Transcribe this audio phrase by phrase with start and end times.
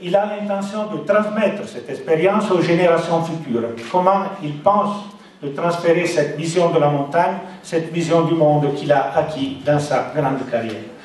[0.00, 3.68] il a l'intention de transmettre cette expérience aux générations futures.
[3.90, 4.96] Comment il pense
[5.42, 9.78] de transférer cette vision de la montagne, cette vision du monde qu'il a acquis dans
[9.78, 10.96] sa grande carrière?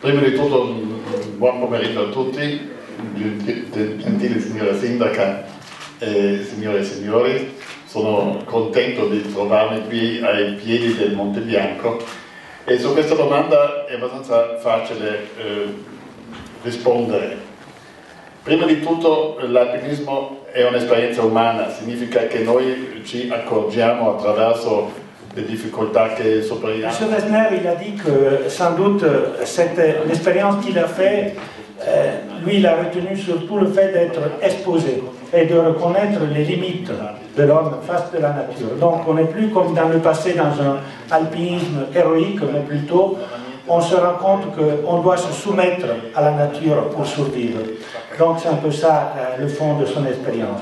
[0.00, 0.74] Prima di tutto
[1.38, 2.60] buon pomeriggio a tutti,
[3.16, 5.44] gentile signora Sindaca
[5.98, 7.54] e signore e signori,
[7.86, 12.04] sono contento di trovarmi qui ai piedi del Monte Bianco
[12.64, 15.74] e su questa domanda è abbastanza facile eh,
[16.64, 17.36] rispondere.
[18.42, 24.90] Prima di tutto l'alpinismo è un'esperienza umana, significa che noi ci accorgiamo attraverso
[25.34, 26.92] le difficoltà che superiamo.
[26.92, 27.12] M.
[27.12, 29.04] Wesner, il a dit que sans doute
[30.06, 31.36] l'expérience qu'il a faite,
[31.80, 36.90] euh, lui il a retenu surtout le fait d'être exposé et de reconnaître les limites
[37.36, 38.76] de l'homme face de la nature.
[38.78, 40.76] Donc on n'est plus comme dans le dans un
[41.10, 43.18] alpinisme héroïque, mais plutôt
[43.68, 47.60] on se rend compte qu'on doit se soumettre à la nature pour survivre.
[48.18, 50.60] Donc c'est un peu ça euh, le fond de son expérience.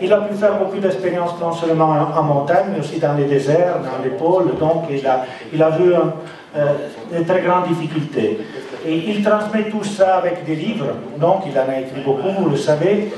[0.00, 3.76] Il a pu faire beaucoup d'expériences non seulement en, montagne, mais aussi dans les déserts,
[3.78, 6.72] dans les pôles, donc il a, vu euh,
[7.16, 8.40] de très grandes difficultés.
[8.84, 12.50] Et il transmet tout ça avec des livres, donc il en a écrit beaucoup, vous
[12.50, 13.12] le savez.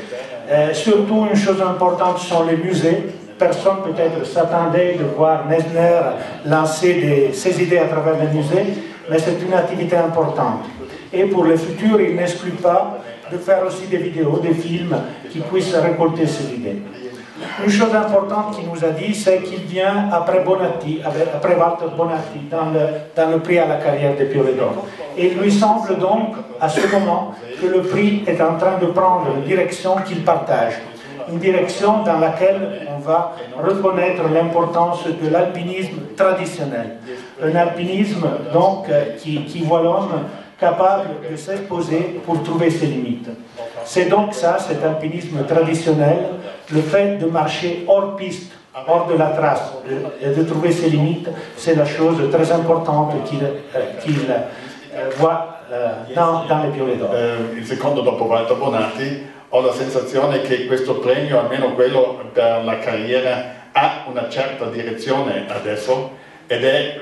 [0.51, 3.07] Euh, surtout, une chose importante sont les musées.
[3.39, 6.01] Personne peut-être s'attendait de voir Nesner
[6.45, 8.75] lancer ses idées à travers les musées,
[9.11, 10.65] mais c'est une activité importante.
[11.13, 12.99] Et pour le futur, il n'exclut pas
[13.31, 14.97] de faire aussi des vidéos, des films
[15.31, 16.83] qui puissent récolter ces idées.
[17.65, 22.41] Une chose importante qu'il nous a dit, c'est qu'il vient après Bonatti, après Walter Bonatti,
[22.51, 24.45] dans le, prix à la carrière de Pio
[25.17, 28.87] Et il lui semble donc, à ce moment, que le prix est en train de
[28.87, 30.75] prendre une direction qu'il partage.
[31.29, 36.99] Une direction dans laquelle on va reconnaître l'importance de l'alpinisme traditionnel.
[37.45, 38.87] Un alpinisme donc
[39.19, 40.25] qui, qui voit l'homme
[40.59, 43.29] capable de s'imposer pour trouver ses limites.
[43.85, 46.19] C'est donc ça, cet alpinisme traditionnel,
[46.73, 48.53] le fait de marcher hors piste,
[48.87, 49.75] hors de la trace,
[50.21, 54.39] et de, trouver ses limites, c'est la chose très importante qu'il euh,
[54.95, 57.13] euh, voit euh, dans, dans, le Piole d'Oro.
[57.15, 62.79] Eh, il secondo Walter Bonatti ho la sensazione che questo premio, almeno quello per la
[62.79, 66.11] carriera, ha una certa direzione adesso
[66.47, 67.01] ed è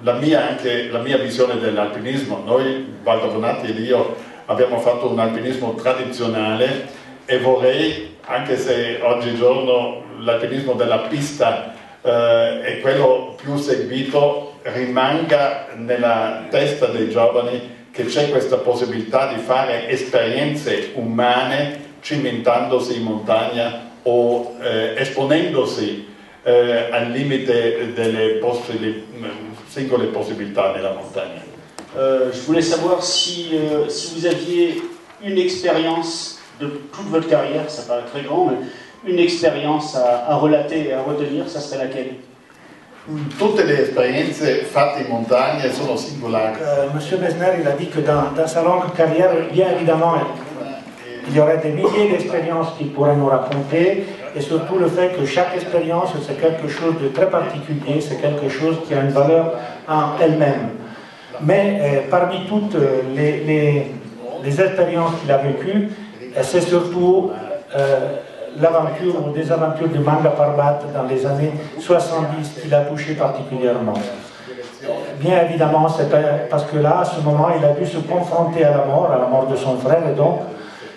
[0.00, 2.42] la mia, anche la mia visione dell'alpinismo.
[2.44, 4.14] Noi, Valdo Bonatti ed io,
[4.46, 6.88] abbiamo fatto un alpinismo tradizionale
[7.24, 16.46] e vorrei, anche se oggigiorno l'alpinismo della pista eh, è quello più seguito, rimanga nella
[16.50, 24.54] testa dei giovani che c'è questa possibilità di fare esperienze umane cimentandosi in montagna o
[24.60, 26.14] eh, esponendosi
[26.46, 29.04] eh, al limite delle possibili,
[29.68, 31.42] singole possibilità nella montagna?
[31.96, 34.82] Euh, je voulais savoir si, euh, si vous aviez
[35.22, 40.36] une expérience de toute votre carrière, ça paraît très grand, mais une expérience à, à
[40.36, 42.16] relater et à retenir, ça serait laquelle?
[43.38, 44.42] Tutte le esperienze
[44.72, 46.56] fatte in montagna sono singolari.
[46.60, 50.14] Euh, Monsieur Besner, il a dit que dans, dans sa longue carrière, bien évidemment,
[51.28, 54.06] il y aurait des milliers d'expériences qu'il pourrait nous raconter,
[54.36, 58.48] et surtout le fait que chaque expérience, c'est quelque chose de très particulier, c'est quelque
[58.48, 59.54] chose qui a une valeur
[59.88, 60.70] en elle-même.
[61.42, 63.92] Mais euh, parmi toutes euh, les,
[64.44, 65.90] les, expériences qu'il a vécues,
[66.22, 67.30] euh, c'est surtout
[68.58, 73.92] l'aventure ou des aventures de Manga Parbat dans les années 70 qui l'a touché particulièrement.
[75.20, 76.08] Bien évidemment, c'est
[76.48, 79.18] parce que là, à ce moment, il a dû se confronter à la mort, à
[79.18, 80.40] la mort de son frère, et donc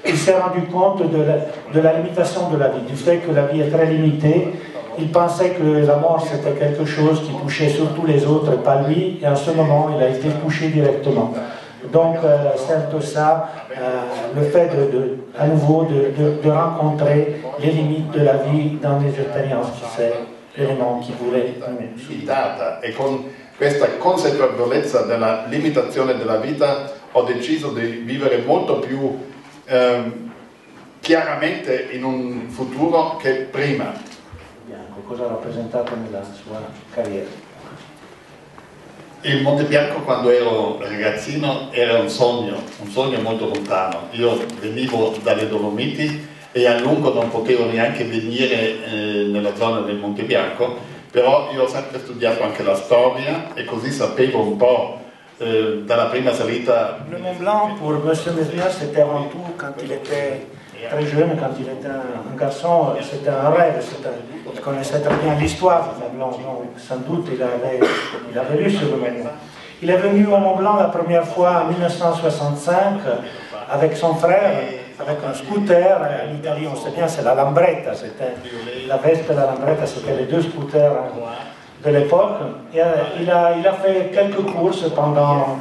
[0.05, 3.61] il s'est rendu compte de la, limitation de la vie, du fait que la vie
[3.61, 4.53] est très limitée.
[4.97, 8.81] Il pensait que la mort c'était quelque chose qui touchait surtout les autres et pas
[8.81, 11.33] lui, et à ce moment il a été touché directement.
[11.93, 12.51] Donc euh,
[13.01, 14.01] ça, euh,
[14.35, 19.67] le fait de, à nouveau de, rencontrer les limites de la vie dans les expériences,
[19.95, 20.13] c'est
[20.57, 21.55] l'élément qui voulait.
[22.81, 23.25] E con
[23.57, 29.17] questa consapevolezza della limitazione della vita ho deciso di vivere molto più
[29.69, 30.31] ehm,
[30.99, 33.93] chiaramente in un futuro che prima.
[34.65, 36.61] Bianco, cosa ha rappresentato nella sua
[36.93, 37.47] carriera?
[39.21, 44.07] Il Monte Bianco quando ero ragazzino era un sogno, un sogno molto lontano.
[44.11, 49.97] Io venivo dalle Dolomiti e a lungo non potevo neanche venire eh, nella zona del
[49.97, 50.77] Monte Bianco,
[51.11, 55.01] però io ho sempre studiato anche la storia e così sapevo un po'
[55.41, 56.97] Euh, dans la première salita.
[57.09, 58.01] Le Mont Blanc, pour M.
[58.05, 60.47] Mesmer, c'était avant tout, quand il était
[60.89, 63.81] très jeune, quand il était un, garçon, c'était un rêve.
[64.53, 67.79] il connaissait très bien l'histoire du Mont Blanc, sans doute il avait,
[68.29, 69.31] il avait lu Mont Blanc.
[69.81, 72.99] Il est venu au Mont Blanc la première fois en 1965
[73.71, 74.61] avec son frère,
[74.99, 76.01] avec un scooter.
[76.01, 77.91] En Italie, on sait bien, c'est la Lambretta.
[78.89, 80.91] La Vespa et la Lambretta, c'était les deux scooters
[81.83, 82.39] de l'époque.
[82.73, 82.79] Il
[83.29, 85.57] a, il a fait quelques courses pendant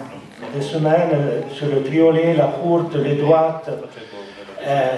[0.54, 3.68] des semaines sur le triolet, la courte, les droites.
[4.66, 4.88] Euh,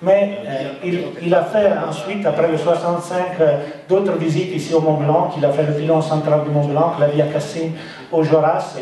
[0.00, 3.56] mais euh, il, a fait ensuite, après le 65, euh,
[3.88, 5.30] d'autres visites ici au Mont Blanc.
[5.36, 7.72] Il a fait le pilon central du Mont Blanc, la Via Cassine
[8.12, 8.76] au Joras.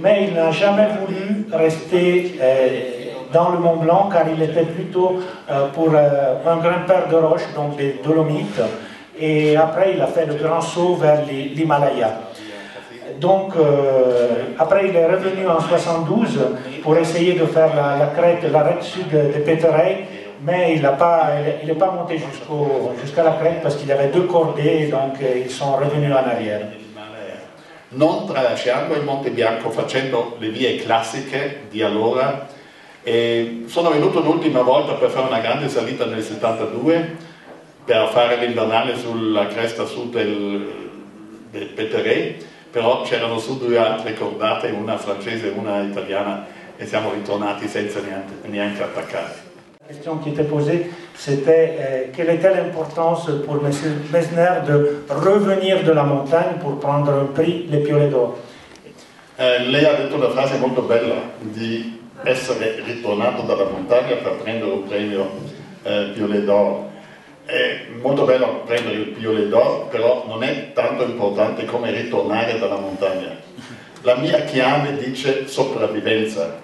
[0.00, 2.38] Mais il n'a jamais voulu rester
[3.32, 5.20] dans le Mont Blanc car il était plutôt
[5.72, 8.60] pour un grimpeur de roches, donc des Dolomites.
[9.18, 12.20] Et après, il a fait le grand saut vers l'Himalaya.
[13.20, 13.52] Donc,
[14.58, 16.40] après, il est revenu en 72
[16.82, 20.06] pour essayer de faire la, crête, l'arrêt sud de Péterey
[20.44, 21.30] mais il n'est pas,
[21.78, 22.20] pas, monté
[23.00, 26.68] jusqu'à la crête parce qu'il avait deux cordées, donc euh, ils sont revenus en arrière.
[27.92, 32.46] Non tralasciando il Monte Bianco facendo le vie classiche di allora,
[33.04, 37.16] e sono venuto l'ultima volta per fare una grande salita nel 72
[37.84, 40.72] per fare l'invernale sulla cresta sud del,
[41.50, 42.36] del Peteré,
[42.70, 46.46] però c'erano su due altre cordate, una francese e una italiana,
[46.76, 49.52] e siamo ritornati senza neanche, neanche attaccare.
[49.86, 53.70] La question qui était posée, c'était euh, quelle était l'importance pour M.
[54.10, 58.38] Mesner de revenir de la montagne pour prendre un prix, les piolets d'or
[59.36, 64.70] eh, Lei ha detto una frase molto bella di essere ritornato dalla montagna per prendere
[64.70, 65.28] un premio
[65.82, 66.92] eh, Piolet d'Oro.
[67.46, 72.78] È molto bello prendere il Piolet d'Oro, però non è tanto importante come ritornare dalla
[72.78, 73.36] montagna.
[74.02, 76.60] La mia chiave dice sopravvivenza,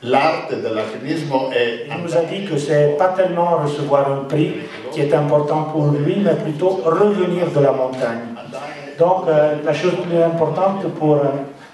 [0.00, 1.86] l'art de l'alpinisme est...
[1.86, 4.54] Il nous a dit que c'est pas tellement recevoir un prix
[4.90, 8.34] qui est important pour lui, mais plutôt revenir de la montagne.
[8.98, 11.20] Donc euh, la chose plus importante pour,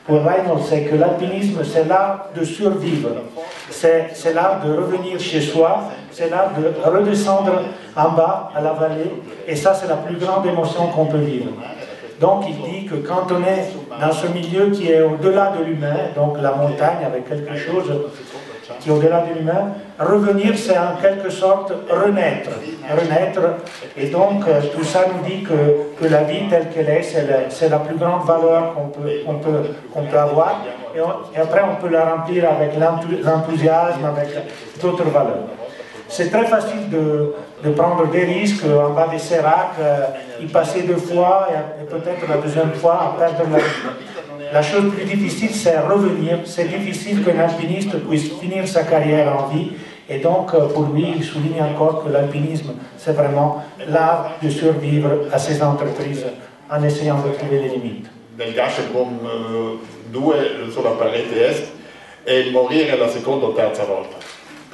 [0.06, 3.10] pour Reinhold, c'est que l'alpinisme, c'est l'art de survivre.
[3.70, 7.52] C'est l'art de revenir chez soi, c'est l'art de redescendre
[7.96, 9.10] en bas à la vallée,
[9.46, 11.50] et ça c'est la plus grande émotion qu'on peut vivre.
[12.20, 13.66] Donc il dit que quand on est
[14.00, 17.92] dans ce milieu qui est au-delà de l'humain, donc la montagne avec quelque chose
[18.78, 22.50] qui est au-delà de l'humain, revenir c'est en quelque sorte renaître.
[22.88, 23.40] Renaître.
[23.96, 27.02] Et donc euh, tout ça nous dit que, que la vie telle qu'elle est,
[27.50, 29.62] c'est la, plus grande valeur qu'on peut, qu'on peut,
[29.92, 30.62] qu'on peut avoir.
[30.94, 34.28] Et après on peut la remplir avec l'enthousiasme, avec
[34.80, 35.48] d'autres valeurs.
[36.08, 40.06] C'est très facile de, prendre des risques en bas des séracs, euh,
[40.40, 44.50] y passer deux fois et, peut-être la deuxième fois à perdre la vie.
[44.52, 46.38] La chose plus difficile, c'est revenir.
[46.44, 49.72] C'est difficile qu'un alpiniste puisse finir sa carrière en vie.
[50.08, 55.10] Et donc, euh, pour lui, il souligne encore que l'alpinisme, c'est vraiment l'art de survivre
[55.32, 56.26] à ces entreprises
[56.70, 58.06] en essayant de trouver les limites.
[58.36, 59.20] Del Gasherbom
[60.12, 61.32] 2 euh, sulla parete
[62.26, 64.16] est e morire la seconda o terza volta.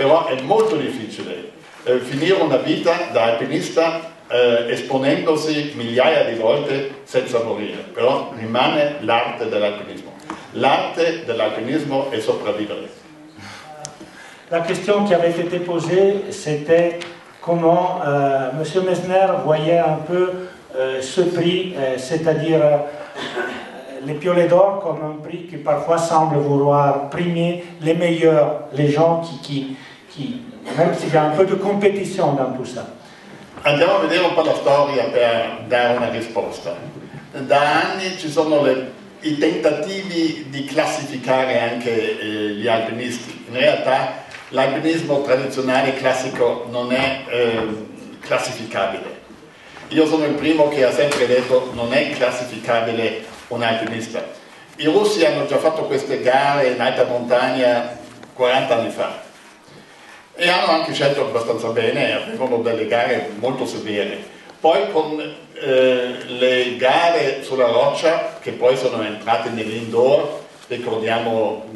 [0.01, 1.51] Però è molto difficile
[1.85, 8.97] eh, finire una vita da alpinista eh, esponendosi migliaia di volte senza morire, però rimane
[9.01, 10.13] l'arte dell'alpinismo.
[10.53, 12.89] L'arte dell'alpinismo è sopravvivere.
[14.49, 16.99] La question qui avait été posée, c'était
[17.43, 18.85] comment euh, M.
[18.87, 22.77] Mesner voyait un peu euh, ce prix, euh, c'est-à-dire euh,
[24.07, 29.21] les piolets d'or comme un prix qui parfois semble vouloir primer les meilleurs, les gens
[29.43, 29.77] qui,
[30.21, 30.43] chi,
[30.77, 32.87] même s'il y a un peu de compétition dans tout ça.
[33.63, 36.75] Andiamo a vedere un po' la storia per dare una risposta.
[37.33, 42.25] Da anni ci sono le, i tentativi di classificare anche eh,
[42.55, 43.45] gli alpinisti.
[43.49, 47.87] In realtà l'alpinismo tradizionale classico non è eh,
[48.21, 49.19] classificabile.
[49.89, 54.25] Io sono il primo che ha sempre detto non è classificabile un alpinista.
[54.77, 57.99] I russi hanno già fatto queste gare in alta montagna
[58.33, 59.29] 40 anni fa
[60.41, 64.25] e hanno anche scelto abbastanza bene, avevano delle gare molto severe.
[64.59, 71.67] Poi con eh, le gare sulla roccia, che poi sono entrate nell'indoor, ricordiamo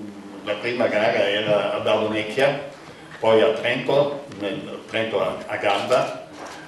[0.44, 2.70] la prima gara era a Bardonecchia,
[3.18, 6.26] poi a Trento, nel, Trento a, a Garda,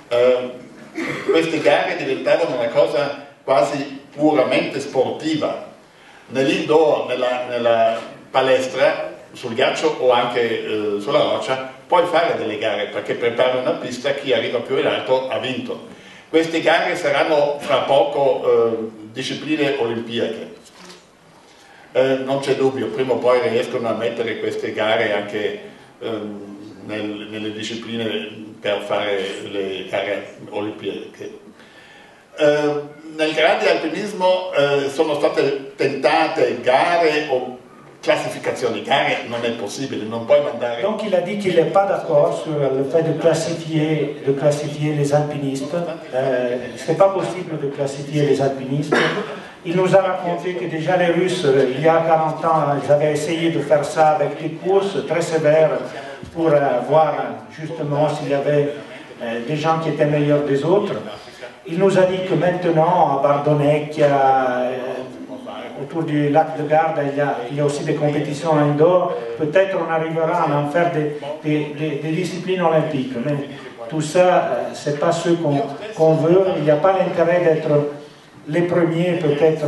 [0.08, 0.50] eh,
[1.24, 5.72] queste gare diventavano una cosa quasi puramente sportiva.
[6.26, 7.98] Nell'indoor, nella, nella
[8.30, 13.72] palestra, sul ghiaccio o anche eh, sulla roccia, puoi fare delle gare perché prepara una
[13.72, 15.94] pista, chi arriva più in alto ha vinto.
[16.28, 20.54] Queste gare saranno fra poco eh, discipline olimpiche.
[21.92, 25.60] Eh, non c'è dubbio, prima o poi riescono a mettere queste gare anche
[26.00, 31.38] ehm, nel, nelle discipline per fare le gare olimpiche.
[32.38, 32.82] Eh,
[33.14, 37.58] nel grande alpinismo eh, sono state tentate gare o
[38.06, 39.50] classificazione di gare non è
[40.08, 40.80] non puoi mandare...
[40.80, 44.94] Donc il a dit qu'il n'est pas d'accord sur le fait de classifier, de classifier
[44.94, 45.74] les alpinistes.
[46.14, 48.94] Euh, Ce n'est pas possible de classifier les alpinistes.
[49.64, 52.92] Il nous a raconté que déjà les Russes, euh, il y a 40 ans, ils
[52.92, 55.72] avaient essayé de faire ça avec des courses très sévères
[56.32, 57.14] pour euh, voir
[57.50, 58.74] justement s'il y avait
[59.20, 60.94] euh, des gens qui étaient meilleurs des autres.
[61.66, 64.70] Il nous a dit que maintenant, à Bardonnec, euh,
[65.82, 69.14] autour du lac de Garde, il y, a, il y a aussi des compétitions indoor.
[69.38, 73.14] Peut-être on arrivera à en faire des, disciplines olympiques.
[73.24, 73.34] Mais
[73.88, 75.30] tout ça, ce n'est pas ce
[75.96, 76.42] qu'on veut.
[76.58, 77.68] Il n'y a pas l'intérêt d'être
[78.48, 79.66] les premiers, peut-être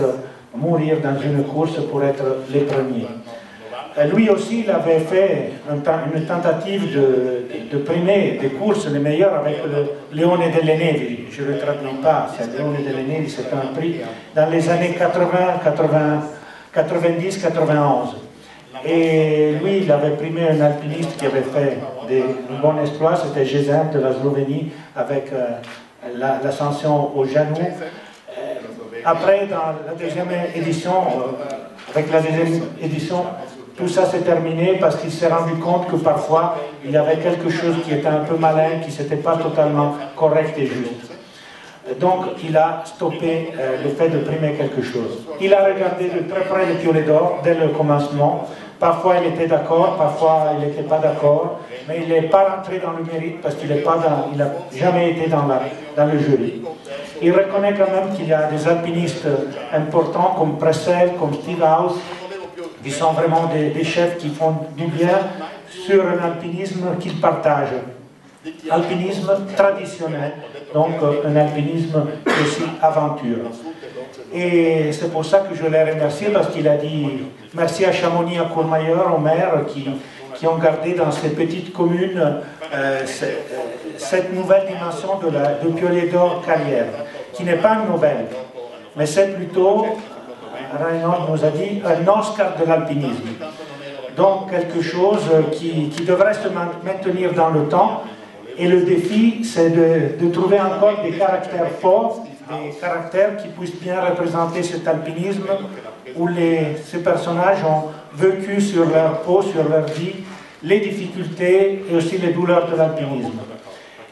[0.55, 3.07] mourir dans une course pour être les premiers.
[3.99, 9.35] Euh, Lui aussi, il avait fait une tentative de, de primer des courses les meilleures
[9.35, 11.27] avec le Leone delle.
[11.31, 13.97] Je ne le traduis pas, c'est Leone delle Nevi, c'est un prix
[14.35, 15.29] dans les années 80,
[15.65, 16.23] 80,
[16.75, 18.17] 90, 91.
[18.87, 21.79] Et lui, il avait primé un alpiniste qui avait fait
[22.09, 22.75] des, un bon
[23.17, 25.47] c'était Gézin de la Slovénie, avec euh,
[26.17, 27.57] la- l'ascension au Janou.
[27.59, 28.55] Euh,
[29.05, 30.93] Après, dans la deuxième édition,
[31.93, 33.25] avec la deuxième édition,
[33.79, 37.49] tout ça s'est terminé parce qu'il s'est rendu compte que parfois il y avait quelque
[37.49, 41.13] chose qui était un peu malin, qui n'était pas totalement correct et juste.
[42.01, 45.25] Donc il a stoppé euh, le fait de primer quelque chose.
[45.41, 48.47] Il a regardé de très près le piolet d'or dès le commencement.
[48.79, 52.93] Parfois il était d'accord, parfois il n'était pas d'accord, mais il n'est pas rentré dans
[52.93, 55.45] le mérite parce qu'il n'a jamais été dans,
[55.97, 56.63] dans le jury.
[57.21, 59.27] Il reconnaît quand même qu'il y a des alpinistes
[59.73, 61.95] importants comme Pressel, comme Steve House,
[62.83, 65.19] qui sont vraiment des, chefs qui font du bien
[65.69, 67.81] sur un alpinisme qu'ils partagent.
[68.71, 70.33] Alpinisme traditionnel,
[70.73, 73.51] donc euh, un alpinisme aussi aventure.
[74.33, 77.09] Et c'est pour ça que je l'ai remercié parce qu'il a dit
[77.55, 79.89] merci à Chamonix, à Courmayeur, au maire qui,
[80.35, 82.41] qui ont gardé dans ces petites communes
[82.73, 83.35] euh, euh,
[83.97, 86.87] cette nouvelle dimension de la de Piolet d'Or carrière,
[87.33, 88.27] qui n'est pas nouvelle,
[88.97, 89.87] mais c'est plutôt,
[90.73, 93.29] Reinhold nous a dit, un Oscar de l'alpinisme.
[94.17, 98.03] Donc quelque chose qui, qui devrait se maintenir dans le temps.
[98.57, 103.81] Et le défi, c'est de, de trouver encore des caractères forts, des caractères qui puissent
[103.81, 105.47] bien représenter cet alpinisme
[106.17, 110.17] où les, ces personnages ont vécu sur leur peau, sur leur vie,
[110.63, 113.39] les difficultés et aussi les douleurs de l'alpinisme.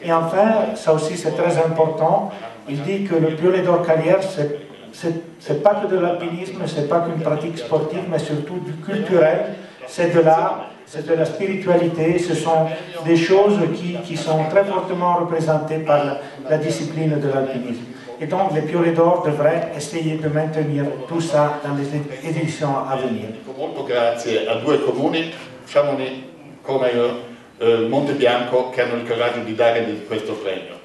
[0.01, 2.31] Et enfin, ça aussi c'est très important,
[2.69, 7.01] il dit que le piolet d'or carrière, c'est c'est pas que de l'alpinisme, c'est pas
[7.01, 9.55] qu'une pratique sportive, mais surtout du culturel,
[9.87, 12.67] c'est de l'art, c'est de la spiritualité, ce sont
[13.05, 17.83] des choses qui, qui sont très fortement représentées par la, discipline de l'alpinisme.
[18.19, 22.95] Et donc les piolets d'or devraient essayer de maintenir tout ça dans les éditions à
[22.95, 23.27] venir.
[23.57, 25.31] Molto grazie a due comuni,
[25.65, 26.23] Chamonix,
[26.61, 27.15] Courmayeur,
[27.59, 30.76] eh, Monte Bianco, che hanno il di dare questo premio.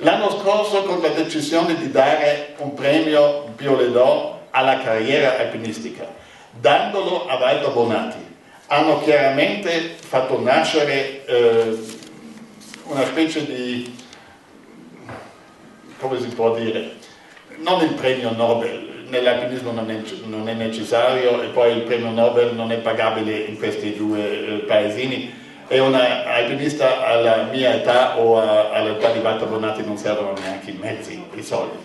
[0.00, 6.06] L'anno scorso con la decisione di dare un premio Piolet d'Or alla carriera alpinistica,
[6.52, 8.24] dandolo a Walter Bonatti,
[8.66, 11.78] hanno chiaramente fatto nascere eh,
[12.84, 13.96] una specie di,
[15.98, 16.96] come si può dire,
[17.58, 22.70] non il premio Nobel, nell'alpinismo non non è necessario e poi il premio Nobel non
[22.70, 28.70] è pagabile in questi due eh, paesini e un alpinista alla mia età o a-
[28.70, 31.76] all'età di Walter Bonatti non servono neanche i mezzi, i soldi.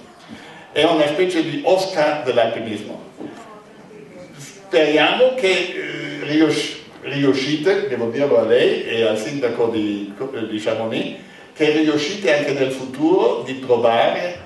[0.71, 3.09] È una specie di Oscar dell'alpinismo.
[4.37, 10.13] Speriamo che eh, rius- riuscite, devo dirlo a lei e al sindaco di,
[10.49, 11.15] di Chamonix,
[11.53, 14.39] che riuscite anche nel futuro di trovare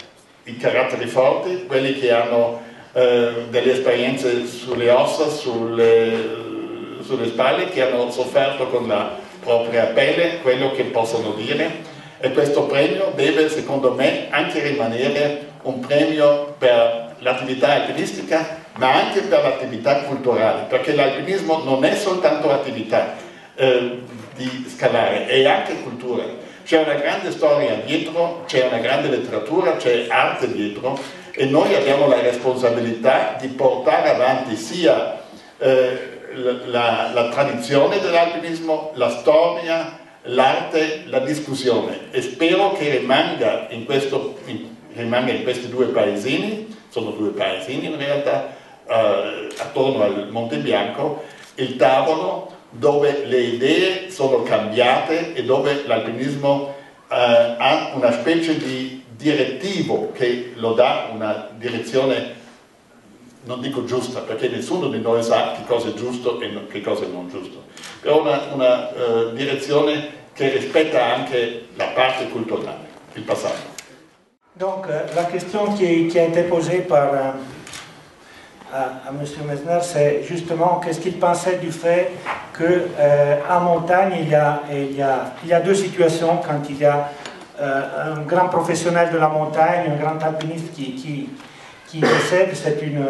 [0.46, 2.62] i caratteri forti, quelli che hanno
[2.94, 6.14] eh, delle esperienze sulle ossa, sulle,
[7.04, 11.94] sulle spalle, che hanno sofferto con la propria pelle quello che possono dire.
[12.20, 19.22] E questo premio deve, secondo me, anche rimanere un premio per l'attività alpinistica, ma anche
[19.22, 23.14] per l'attività culturale, perché l'alpinismo non è soltanto attività
[23.56, 24.02] eh,
[24.36, 26.24] di scalare, è anche cultura.
[26.64, 30.98] C'è una grande storia dietro, c'è una grande letteratura, c'è arte dietro
[31.32, 35.22] e noi abbiamo la responsabilità di portare avanti sia
[35.60, 42.12] eh, la, la tradizione dell'alpinismo, la storia, l'arte, la discussione.
[42.12, 47.88] E spero che rimanga in, questo, in- rimanga in questi due paesini, sono due paesini
[47.88, 48.54] in realtà,
[48.88, 51.24] eh, attorno al Monte Bianco,
[51.56, 56.76] il tavolo dove le idee sono cambiate e dove l'alpinismo
[57.10, 57.16] eh,
[57.58, 62.44] ha una specie di direttivo che lo dà una direzione
[63.46, 67.06] non dico giusta, perché nessuno di noi sa che cosa è giusto e che cosa
[67.06, 67.64] è non giusto,
[68.02, 73.74] però una, una uh, direzione che rispetta anche la parte culturale, il passato.
[74.58, 77.32] Donc euh, la question qui, qui, a été posée par, euh,
[78.74, 79.20] à, à, M.
[79.46, 82.12] Mesner, c'est justement qu'est-ce qu'il pensait du fait
[82.58, 82.64] qu'en
[83.00, 86.78] euh, montagne, il y, a, il, y a, il y, a, deux situations quand il
[86.78, 87.10] y a
[87.60, 91.30] euh, un grand professionnel de la montagne, un grand alpiniste qui, qui,
[91.88, 93.06] qui décède, c'est une,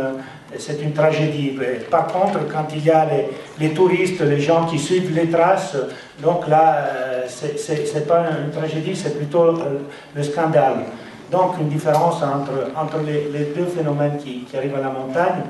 [0.81, 1.57] une tragédie.
[1.89, 3.29] Par contre, quand il y a les,
[3.59, 5.77] les, touristes, les gens qui suivent les traces,
[6.21, 6.89] donc là,
[7.27, 9.53] c'est pas une tragédie, c'est plutôt
[10.15, 10.85] le scandale.
[11.31, 15.41] Donc une différence entre, entre les, deux phénomènes qui, qui, arrivent à la montagne.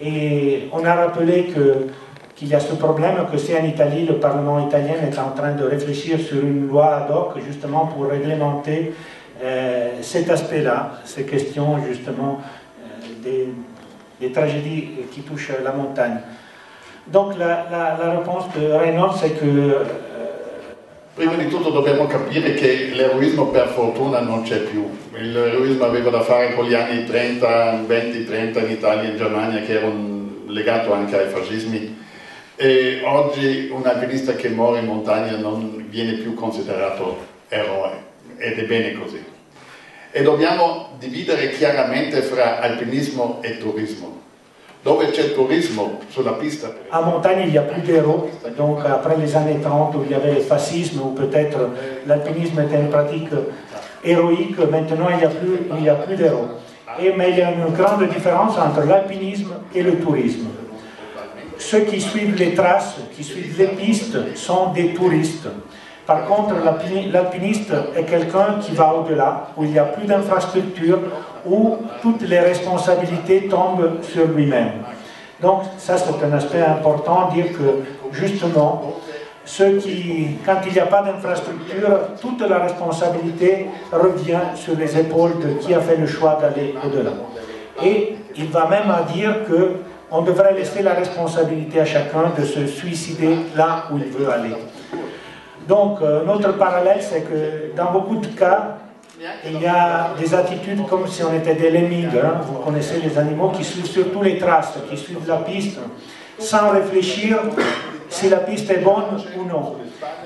[0.00, 1.88] Et on a rappelé que,
[2.36, 5.52] qu'il y a ce problème que c'est en Italie, le Parlement italien est en train
[5.52, 9.17] de réfléchir sur une loi ad hoc justement pour réglementer euh,
[10.02, 12.40] cet aspect-là, ces questions justement
[12.80, 13.48] euh, des,
[14.20, 16.18] des, tragédies qui touchent la montagne.
[17.06, 19.84] Donc la, la, la réponse de Reynolds, c'est que
[21.14, 24.88] Prima di tutto dobbiamo capire che l'eroismo per fortuna non c'è più.
[25.10, 29.72] L'eroismo aveva da fare con gli anni 30, 20-30 in Italia e in Germania che
[29.72, 31.96] erano legato anche ai fascismi
[32.54, 37.18] e oggi un alpinista che muore in montagna non viene più considerato
[37.48, 37.90] eroe
[38.36, 39.24] ed è bene così.
[40.18, 44.20] E dobbiamo dividere chiaramente fra alpinismo e turismo.
[44.82, 46.74] Dove c'è turismo sulla pista.
[46.88, 48.28] En montagne, il n'y a plus d'héros.
[48.56, 51.70] Donc, après les années 30, où il y avait le fascisme, où peut-être
[52.06, 53.28] l'alpinisme était une pratique
[54.02, 56.48] héroïque, maintenant, il n'y a plus, il y a plus d'héros.
[56.98, 60.48] Et, mais il y a une grande différence entre l'alpinisme et le tourisme.
[61.58, 65.46] Ceux qui suivent les traces, qui suivent les pistes, sont des touristes.
[66.08, 66.54] Par contre,
[67.12, 71.00] l'alpiniste est quelqu'un qui va au-delà, où il n'y a plus d'infrastructures,
[71.44, 74.70] où toutes les responsabilités tombent sur lui-même.
[75.42, 78.94] Donc ça c'est un aspect important, dire que justement,
[79.44, 81.90] ceux qui, quand il n'y a pas d'infrastructure,
[82.22, 87.10] toute la responsabilité revient sur les épaules de qui a fait le choix d'aller au-delà.
[87.84, 89.72] Et il va même à dire que
[90.10, 94.54] on devrait laisser la responsabilité à chacun de se suicider là où il veut aller.
[95.68, 98.78] Donc, euh, notre parallèle, c'est que dans beaucoup de cas,
[99.44, 102.16] il y a des attitudes comme si on était des lemmigs.
[102.16, 102.40] Hein.
[102.42, 105.78] Vous connaissez les animaux qui suivent surtout les traces, qui suivent la piste,
[106.38, 107.40] sans réfléchir
[108.08, 109.76] si la piste est bonne ou non.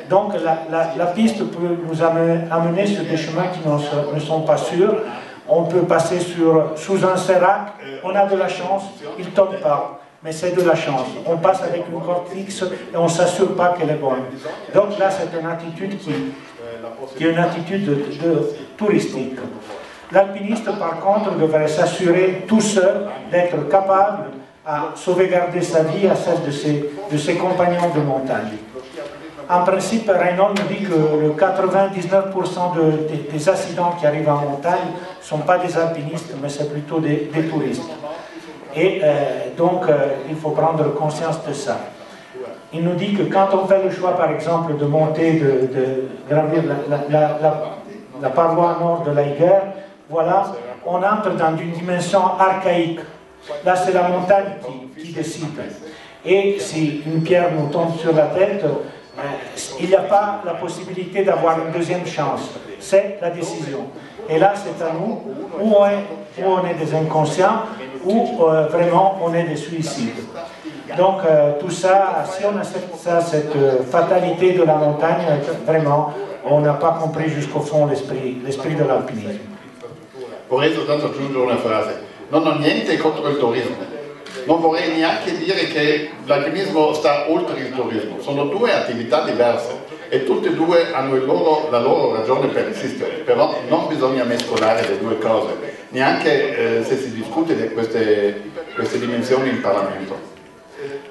[0.09, 0.35] Donc,
[0.71, 3.69] la, piste peut nous amener, sur des chemins qui
[4.15, 4.95] ne sont pas sûrs.
[5.49, 7.73] On peut passer sous un sérac,
[8.05, 8.85] on a de la chance,
[9.19, 11.09] il ne tombe pas mais c'est de la chance.
[11.27, 14.23] On passe avec une corde fixe et on ne s'assure pas qu'elle est bonne.
[14.75, 16.13] Donc là, c'est une attitude qui,
[17.25, 19.39] est une attitude de, de touristique.
[20.13, 24.25] L'alpiniste, par contre, devrait s'assurer tout seul d'être capable
[24.65, 28.53] à sauvegarder sa vie à celle de ses, de ses compagnons de montagne.
[29.49, 34.93] En principe, Reynolds dit que le 99% de, des, des accidents qui arrivent en montagne
[35.21, 37.91] ne sont pas des alpinistes, mais c'est plutôt des touristes.
[38.75, 41.79] Et euh, donc, euh, il faut prendre conscience de ça.
[42.73, 46.63] Il nous dit que quand on fait le choix, par exemple, de monter, de, gravir
[46.89, 49.59] la, paroi nord de l'Aiger,
[50.09, 50.53] voilà,
[50.87, 53.01] on entre dans une dimension archaïque.
[53.65, 54.55] Là, c'est la montagne
[54.97, 55.49] qui, décide.
[56.25, 58.65] Et si une pierre nous tombe sur la tête,
[59.81, 62.51] il n'y a pas la possibilité d'avoir une deuxième chance.
[62.81, 63.87] C'est la décision.
[64.29, 65.21] Et là, c'est à nous,
[65.61, 67.63] où on est, où on est des inconscients,
[68.05, 70.25] où euh, vraiment on est des suicides.
[70.97, 75.25] Donc euh, tout ça, si on accepte ça, cette euh, fatalité de la montagne,
[75.67, 76.13] vraiment,
[76.45, 79.53] on n'a pas compris jusqu'au fond l'esprit de l'alpinisme.
[80.53, 82.03] Vorrei soltanto aggiungere una frase.
[82.29, 83.92] Non ho niente contro il turismo.
[84.45, 88.21] Non vorrei neanche dire che l'alpinismo sta oltre il turismo.
[88.21, 93.23] Sono due attività diverse e tutte e due hanno loro, la loro ragione per esistere,
[93.25, 95.55] però non bisogna mescolare le due cose,
[95.89, 98.43] neanche eh, se si discute di queste,
[98.75, 100.15] queste dimensioni in Parlamento.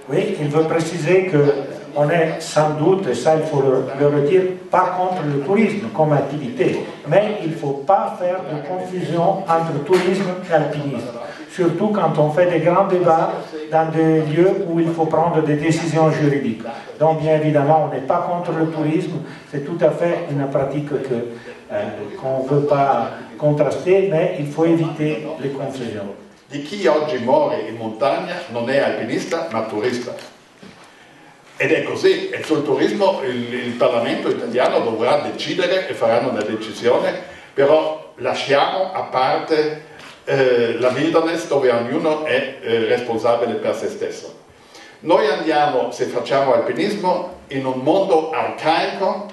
[0.08, 4.44] Oui, il veut préciser qu'on est sans doute, et ça il faut le, le, redire,
[4.70, 9.84] pas contre le tourisme comme activité, mais il ne faut pas faire de confusion entre
[9.84, 11.18] tourisme et alpinisme.
[11.54, 13.34] Surtout quand on fait des grands débats
[13.72, 16.64] dans des lieux où il faut prendre des décisions juridiques.
[17.00, 19.20] Donc bien évidemment, on n'est pas contre le tourisme,
[19.52, 20.96] c'est tout à fait une pratique qu'on
[21.74, 21.84] euh,
[22.18, 26.16] qu ne veut pas contraster, mais il faut éviter les confusions.
[26.52, 30.14] di chi oggi muore in montagna non è alpinista ma turista.
[31.56, 36.42] Ed è così, e sul turismo il, il, Parlamento italiano dovrà decidere e faranno una
[36.42, 37.14] decisione,
[37.54, 39.91] però lasciamo a parte
[40.26, 44.40] eh, la wilderness dove ognuno è eh, responsabile per se stesso.
[45.02, 49.26] Noi andiamo, se facciamo alpinismo, in un mondo arcaico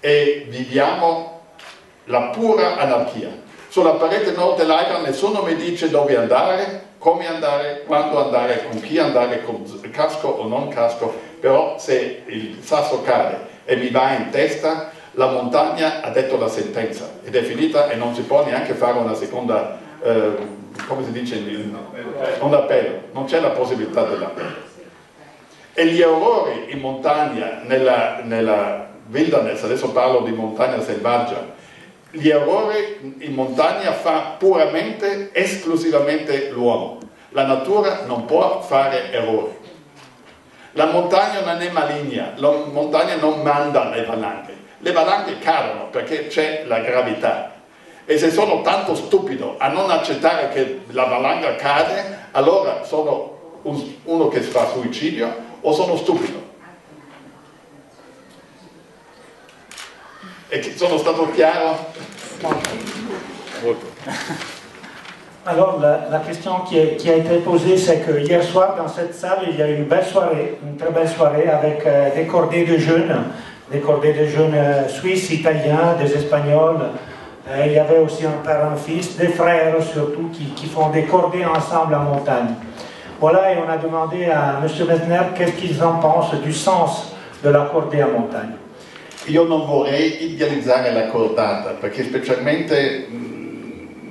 [0.00, 1.40] e viviamo
[2.04, 3.42] la pura anarchia.
[3.68, 8.98] Sulla parete nord dell'Agra nessuno mi dice dove andare, come andare, quando andare, con chi
[8.98, 14.30] andare, con casco o non casco, però se il sasso cade e mi va in
[14.30, 18.74] testa, la montagna ha detto la sentenza ed è finita e non si può neanche
[18.74, 20.36] fare una seconda, eh,
[20.86, 21.36] come si dice,
[22.40, 24.72] un appello, non c'è la possibilità dell'appello.
[25.72, 31.52] E gli errori in montagna, nella, nella wilderness, adesso parlo di montagna selvaggia,
[32.10, 36.98] gli errori in montagna fa puramente, esclusivamente l'uomo.
[37.30, 39.56] La natura non può fare errori.
[40.72, 44.56] La montagna non è maligna, la montagna non manda le valanghe.
[44.78, 47.53] Le valanghe cadono perché c'è la gravità.
[48.06, 54.28] E se sono tanto stupido a non accettare che la valanga cade, allora sono uno
[54.28, 56.42] che fa suicidio o sono stupido.
[60.48, 61.92] E sono stato chiaro?
[65.46, 68.88] Alors la, la question qui, est, qui, a été posée, c'est que hier soir dans
[68.88, 72.14] cette salle, il y a eu une belle soirée, une très belle soirée avec euh,
[72.14, 73.24] des cordées de jeunes,
[73.70, 76.80] des cordées de jeunes euh, suisses, italiens, des espagnols.
[77.46, 80.88] Euh, il y avait aussi un père, un fils, des frères surtout qui, qui font
[80.88, 82.54] des cordées ensemble en montagne.
[83.20, 84.86] Voilà, et on a demandé à M.
[84.86, 88.54] Messner qu'est-ce qu'ils en pensent du sens de la cordée en montagne.
[89.26, 93.08] Io non vorrei idealizzare la cordata, perché specialmente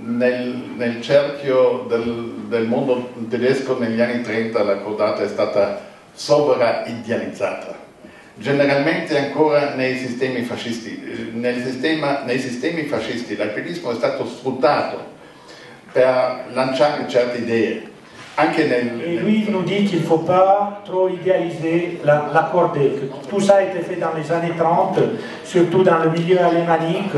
[0.06, 5.80] nel, nel cerchio del, del, mondo tedesco negli anni 30 la cordata è stata
[6.14, 7.83] sovraidealizzata.
[8.36, 15.12] Generalmente ancora nei sistemi fascisti, nel sistema, nei sistemi fascisti l'alpinismo è stato sfruttato
[15.92, 17.92] per lanciare certe idee,
[18.36, 22.52] Et lui, il nous dit qu'il ne faut pas trop idéaliser la, la,
[23.30, 25.00] tout ça a été fait dans les années 30,
[25.44, 27.14] surtout dans le milieu alémanique.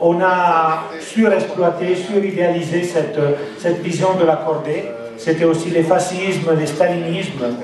[0.00, 3.20] On a surexploité, suridéalisé cette,
[3.58, 4.26] cette vision de.
[5.16, 7.56] C'était aussi les fascismes, les stalinismes.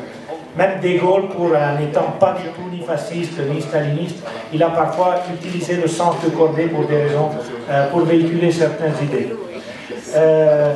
[0.57, 5.17] Même De Gaulle, pour n'étant pas du tout ni fasciste ni staliniste, il a parfois
[5.35, 7.31] utilisé le sens de cordée pour des raisons,
[7.71, 9.31] euh, pour véhiculer certaines idées.
[10.15, 10.75] Euh,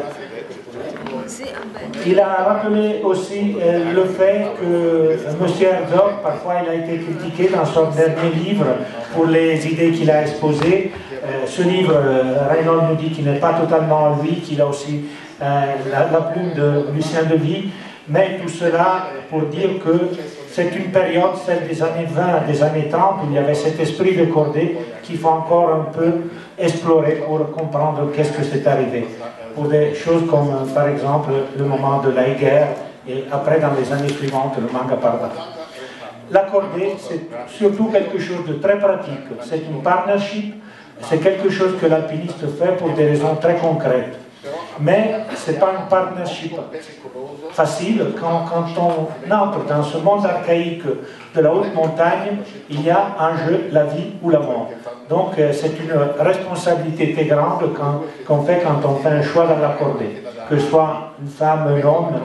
[2.07, 5.47] il a rappelé aussi euh, le fait que M.
[5.61, 8.67] Herzog, parfois il a été critiqué dans son dernier livre
[9.14, 10.93] pour les idées qu'il a exposées.
[11.25, 15.05] Euh, ce livre, euh, nous dit qu'il n'est pas totalement lui, qu'il a aussi
[15.41, 17.71] la, plume de Lucien Devy,
[18.09, 20.11] mais tout cela pour dire que
[20.51, 23.79] c'est une période, celle des années 20, des années 30, où il y avait cet
[23.79, 26.12] esprit de cordée qu'il faut encore un peu
[26.59, 29.07] explorer pour comprendre qu'est-ce que c'est arrivé
[29.59, 32.68] pour des choses comme par exemple le moment de la guerre
[33.09, 35.31] et après dans les années suivantes le manga parda.
[36.31, 39.27] L'accordé, c'est surtout quelque chose de très pratique.
[39.42, 40.62] C'est une partnership,
[41.01, 44.16] c'est quelque chose que l'alpiniste fait pour des raisons très concrètes.
[44.81, 46.57] Mais ce n'est pas une partnership
[47.53, 48.05] facile.
[48.21, 50.85] Quand, quand, on entre dans ce monde archaïque
[51.35, 52.38] de la haute montagne,
[52.71, 54.71] il y a en jeu la vie ou la mort.
[55.09, 57.62] Donc euh, c'est une responsabilité très grande
[58.27, 61.67] qu'on fait quand on fait un choix dans la cordée, que ce soit une femme,
[61.67, 62.21] un homme,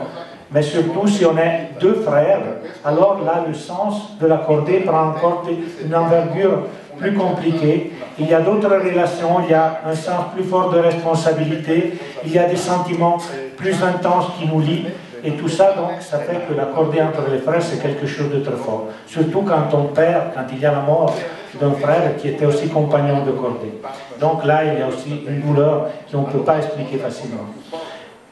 [0.52, 2.42] mais surtout si on est deux frères,
[2.86, 5.44] alors là le sens de la cordée prend encore
[5.84, 6.64] une envergure
[6.98, 7.92] plus compliquée.
[8.20, 11.94] Il y a d'autres relations, il y a un sens plus fort de responsabilité,
[12.26, 13.18] il y a des sentiments
[13.58, 14.86] plus intenses qui nous lient.
[15.26, 18.30] Et tout ça, donc, ça fait que la cordée entre les frères, c'est quelque chose
[18.30, 18.88] de très fort.
[19.08, 21.16] Surtout quand on perd, quand il y a la mort
[21.60, 23.74] d'un frère qui était aussi compagnon de cordée.
[24.20, 27.46] Donc là, il y a aussi une douleur qu'on ne peut pas expliquer facilement.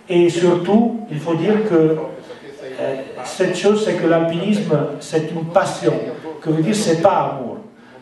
[0.09, 1.97] Et surtout, il faut dire que
[2.81, 5.93] euh, cette chose, c'est que l'alpinisme, c'est une passion.
[6.41, 7.50] Que veut dire, c'est pas amour.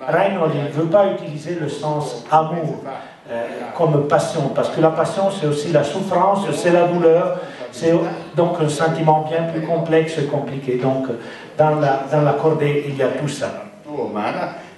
[0.08, 2.84] Reinhold ne veut pas utiliser le sens amour
[3.30, 3.46] euh,
[3.78, 7.40] comme passion, parce que la passion, c'est aussi la souffrance, c'est la douleur,
[7.72, 7.94] c'est
[8.36, 10.76] donc un sentiment bien plus complexe et compliqué.
[10.78, 11.08] Donc,
[11.58, 13.66] dans la, dans la cordée, il y a tout ça.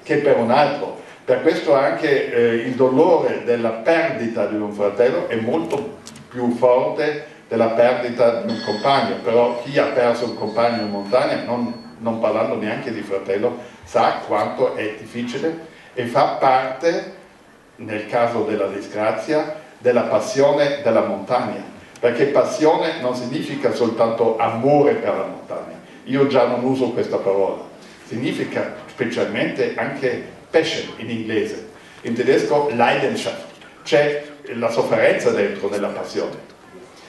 [0.03, 0.99] che per un altro.
[1.23, 7.25] Per questo anche eh, il dolore della perdita di un fratello è molto più forte
[7.47, 12.19] della perdita di un compagno, però chi ha perso un compagno in montagna, non, non
[12.19, 17.19] parlando neanche di fratello, sa quanto è difficile e fa parte,
[17.77, 21.63] nel caso della disgrazia, della passione della montagna,
[21.99, 27.63] perché passione non significa soltanto amore per la montagna, io già non uso questa parola,
[28.05, 31.69] significa specialmente anche passion in inglese,
[32.01, 33.49] in tedesco Leidenschaft.
[33.83, 36.49] C'è la sofferenza dentro nella passione.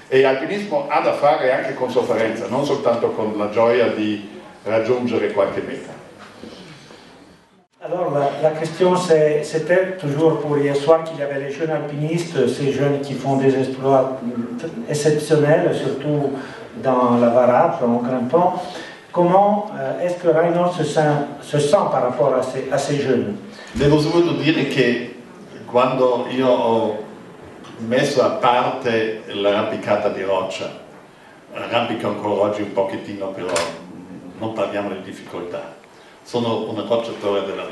[0.08, 5.32] E l'alpinismo ha da fare anche con sofferenza, non soltanto con la gioia di raggiungere
[5.32, 6.00] qualche meta.
[7.84, 12.46] Alors la, la question c'était toujours pour hier soir qu'il y avait les jeunes alpinistes,
[12.46, 14.20] ces jeunes qui font des exploits
[14.88, 16.30] exceptionnels, surtout
[16.80, 18.62] dans la varap, en grimpant.
[19.10, 22.98] Comment euh, est-ce que Reinhold se sent, se sent, par rapport à ces, à ces
[22.98, 23.36] jeunes
[23.74, 25.16] Devo subito dire che
[25.66, 27.04] quando io ho
[27.78, 30.70] messo a parte l'arrampicata di roccia,
[31.52, 33.52] arrampico ancora oggi un pochettino però
[34.38, 35.74] non parliamo di difficoltà,
[36.22, 37.64] sono un rocciatore della.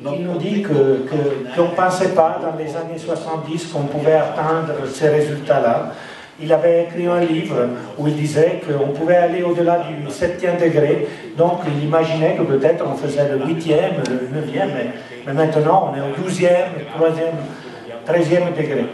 [0.00, 4.86] Il nous dit qu'on que, ne pensait pas dans les années 70 qu'on pouvait atteindre
[4.86, 5.92] ces résultats-là.
[6.40, 7.66] Il avait écrit un livre
[7.98, 12.84] où il disait qu'on pouvait aller au-delà du 7e degré, donc il imaginait que peut-être
[12.86, 14.90] on faisait le 8e, le 9e, mais,
[15.26, 17.32] mais maintenant on est au 12e, 3e,
[18.06, 18.86] 13e degré.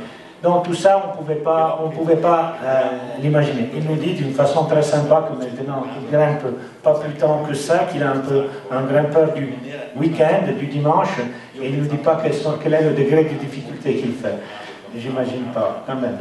[0.45, 2.83] Donc tout ça, on ne pouvait pas, euh,
[3.23, 3.71] l'imaginer.
[3.75, 6.45] Il nous dit d'une façon très sympa que maintenant il grimpe
[6.83, 9.55] pas plus temps que ça, qu'il est un peu un grimpeur du
[9.97, 11.19] week-end, du dimanche,
[11.59, 14.35] et il ne nous dit pas quel, est le degré de difficulté qu'il fait.
[14.95, 16.19] J'imagine pas, quand même.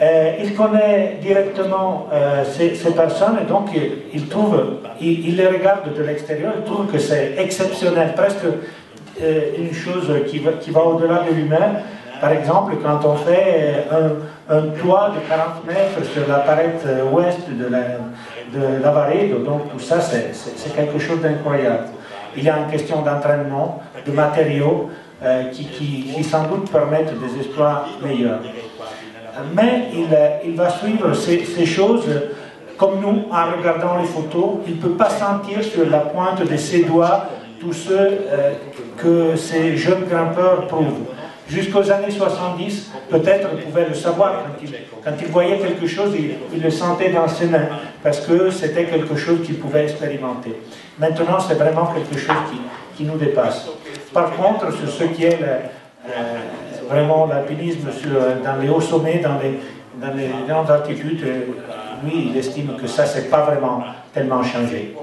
[0.00, 6.64] Euh, il connaît directement euh, ces, personnes et donc il, les regarde de l'extérieur, il
[6.64, 8.46] trouve que c'est exceptionnel, presque
[9.20, 11.82] une chose qui va, qui va au-delà de lui-même.
[12.20, 17.48] Par exemple, quand on fait un, un, toit de 40 mètres sur la parette ouest
[17.48, 17.80] de la,
[18.52, 21.86] de donc tout ça, c'est quelque chose d'incroyable.
[22.36, 24.90] Il y a une question d'entraînement, de matériaux
[25.22, 28.40] euh, qui, sans doute permettent des exploits meilleurs.
[29.54, 29.88] Mais
[30.44, 32.08] il, va suivre ces, choses
[32.76, 34.60] comme nous, en regardant les photos.
[34.66, 37.26] Il ne peut pas sentir sur la pointe de ses doigts
[37.60, 38.52] tous ceux euh,
[38.96, 41.04] que ces jeunes grimpeurs prouvent.
[41.50, 44.44] Jusqu'aux années 70, peut-être pouvait le savoir.
[44.44, 44.72] Quand il,
[45.04, 47.68] quand il voyait quelque chose, il, le sentait dans ses mains,
[48.04, 50.54] parce que c'était quelque chose qu'il pouvait expérimenter.
[50.98, 52.36] Maintenant, c'est vraiment quelque chose
[52.96, 53.66] qui, nous dépasse.
[54.12, 56.10] Par contre, sur ce qui est euh,
[56.86, 57.88] vraiment l'alpinisme
[58.44, 59.58] dans les hauts sommets, dans les,
[59.98, 61.24] dans les grandes altitudes,
[62.04, 64.94] lui, il estime que ça, c'est pas vraiment tellement changé.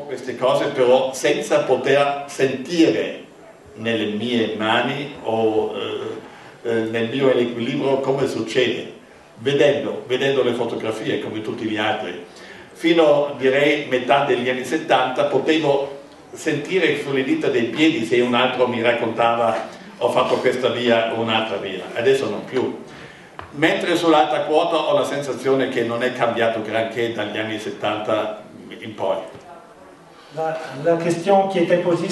[6.67, 8.91] Eh, nel mio equilibrio come succede,
[9.36, 12.25] vedendo, vedendo le fotografie come tutti gli altri.
[12.73, 16.01] Fino direi metà degli anni 70 potevo
[16.34, 21.21] sentire sulle dita dei piedi se un altro mi raccontava ho fatto questa via o
[21.21, 22.84] un'altra via, adesso non più.
[23.51, 28.43] Mentre sull'alta quota ho la sensazione che non è cambiato granché dagli anni 70
[28.80, 29.17] in poi.
[30.36, 32.10] La, question qui était posée,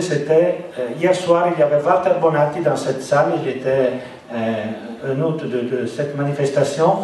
[0.00, 3.92] c'était euh, hier soir, il y avait Walter Bonatti dans cette salle, il était
[4.32, 4.64] euh,
[5.04, 6.98] un hôte de, de, cette manifestation.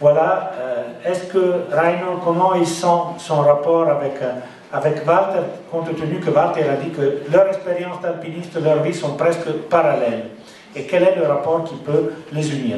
[0.00, 4.34] Voilà, euh, est-ce que Rainer, comment il sent son rapport avec, euh,
[4.72, 9.16] avec Walter, compte tenu que Walter a dit que leur expérience d'alpiniste, leur vie sont
[9.16, 10.26] presque parallèles?
[10.76, 12.76] Et quel est le rapport qui peut les unir?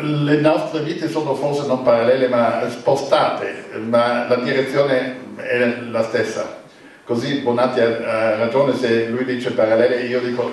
[0.00, 3.46] Le nostre vite sono forse non parallele ma spostate,
[3.80, 6.60] ma la direzione è la stessa.
[7.04, 10.50] Così Bonatti ha ragione se lui dice parallele, io dico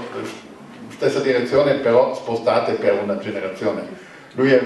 [0.90, 3.88] stessa direzione però spostate per una generazione.
[4.34, 4.62] Lui è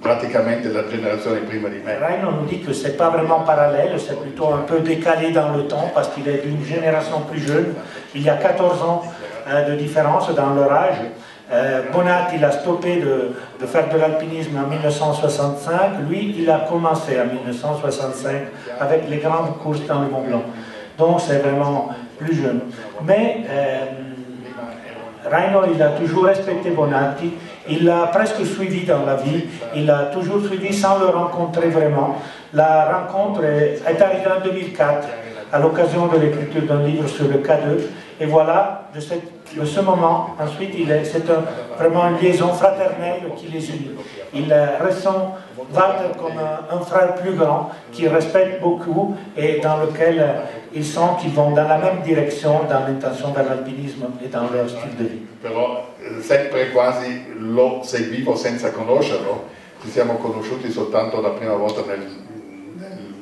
[0.00, 1.98] pratiquement la génération prima di me.
[1.98, 5.66] Rainer nous dit que c'est pas vraiment parallèle, c'est plutôt un peu décalé dans le
[5.66, 7.74] temps parce qu'il est d'une génération plus jeune.
[8.14, 9.02] Il y a 14 ans
[9.48, 10.96] euh, de différence dans leur âge.
[11.52, 16.08] Euh, Bonatti, il a stoppé de, de faire de l'alpinisme en 1965.
[16.08, 18.32] Lui, il a commencé en 1965
[18.78, 20.42] avec les grandes courses dans le Mont Blanc.
[20.96, 22.60] Donc, c'est vraiment plus jeune.
[23.04, 23.84] Mais euh,
[25.28, 27.32] Reino, il a toujours respecté Bonatti.
[27.68, 29.44] Il l'a presque suivi dans la vie.
[29.74, 32.16] Il l'a toujours suivi sans le rencontrer vraiment.
[32.54, 35.08] La rencontre est, est arrivée en 2004
[35.52, 37.80] à l'occasion de l'écriture d'un livre sur le K2.
[38.20, 41.24] Et voilà, de, cette, de ce moment, ensuite, c'est
[41.76, 43.90] vraiment une liaison fraternelle qui les unit.
[44.32, 45.36] Il euh, ressent
[45.72, 50.40] Walter comme un, un, frère plus grand, qui respecte beaucoup et dans lequel euh,
[50.72, 54.68] ils sentent qu'ils vont dans la même direction dans l'intention vers l'alpinisme et dans leur
[54.68, 55.22] style de vie.
[55.42, 59.44] Però eh, sempre quasi lo seguivo senza conoscerlo,
[59.82, 62.06] ci siamo conosciuti soltanto la prima volta nel,
[62.76, 63.14] nel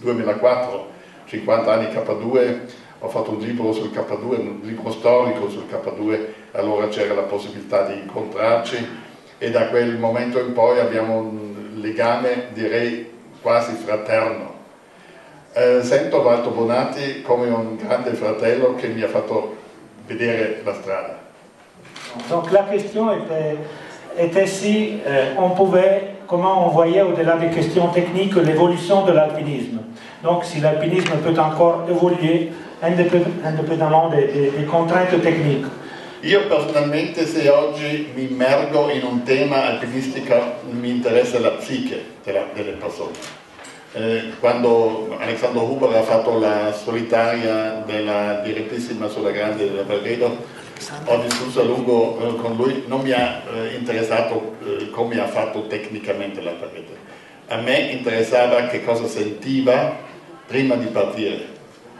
[0.00, 0.92] 2004
[1.26, 2.58] 50 anni K2,
[3.04, 6.18] ho fatto un libro sul K2, un libro storico sul K2,
[6.52, 8.88] allora c'era la possibilità di incontrarci
[9.36, 13.10] e da quel momento in poi abbiamo un legame direi
[13.42, 14.52] quasi fraterno.
[15.52, 19.54] Eh, sento Walter Bonatti come un grande fratello che mi ha fatto
[20.06, 21.18] vedere la strada.
[22.30, 23.58] Donc la question était,
[24.16, 29.80] était si euh, on pouvait, comment on voyait au-delà des questions techniques l'évolution de l'alpinisme.
[30.22, 32.50] Donc si l'alpinisme peut encore évoluer
[32.84, 35.66] indépendamment des, des, des contraintes techniques.
[36.24, 40.34] Io personalmente se oggi mi immergo in un tema alpinistico
[40.70, 43.12] mi interessa la psiche delle persone.
[43.92, 50.44] Eh, quando Alexandro Huber ha fatto la solitaria della direttissima sulla grande della Valredo,
[51.04, 55.26] ho discusso a lungo eh, con lui, non mi ha eh, interessato eh, come ha
[55.26, 56.96] fatto tecnicamente la parete.
[57.48, 59.94] A me interessava che cosa sentiva
[60.46, 61.53] prima di partire.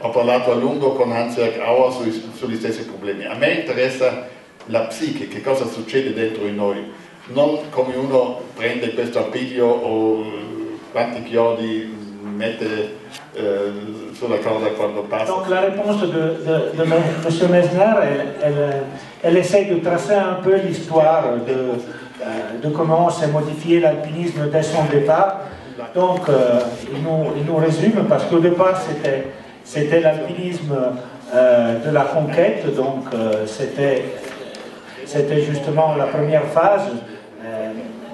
[0.05, 3.25] Ho parlato a lungo con Hans-Jörg Auer sui, sugli stessi problemi.
[3.25, 4.27] A me interessa
[4.67, 6.91] la psiche, che cosa succede dentro di noi,
[7.29, 10.23] non come uno prende questo appiglio o
[10.91, 11.91] quanti chiodi
[12.21, 12.97] mette
[13.33, 13.71] euh,
[14.13, 17.51] sur la corde quando passa Donc la de, de M.
[17.51, 18.83] Mesner, elle, elle,
[19.23, 24.61] elle, essaie de tracer un peu l'histoire de, euh, de comment s'est modifié l'alpinisme dès
[24.61, 25.41] son départ.
[25.95, 26.59] Donc euh,
[26.93, 29.31] il, nous, il, nous, résume parce qu'au départ c'était,
[29.65, 30.73] c'était l'alpinisme
[31.33, 34.05] euh, de la conquête, donc euh, c'était,
[35.41, 36.83] justement la première phase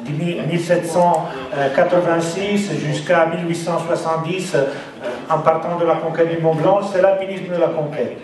[0.09, 4.65] 1786 jusqu'à 1870, euh,
[5.29, 8.17] en partant de la conquête du Mont Blanc, c'est l'alpinisme de la conquête.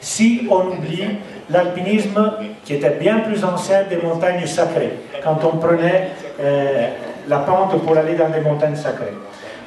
[0.00, 1.18] Si on oublie
[1.50, 2.32] l'alpinisme
[2.64, 6.08] qui était bien plus ancien des montagnes sacrées, quand on prenait
[6.40, 6.88] euh,
[7.28, 9.14] la pente pour aller dans des montagnes sacrées.